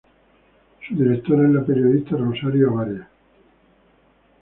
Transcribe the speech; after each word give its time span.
Su 0.87 0.95
directora 0.95 1.43
es 1.47 1.53
la 1.53 1.63
periodista 1.63 2.15
Rosario 2.17 2.71
Avaria. 2.71 3.07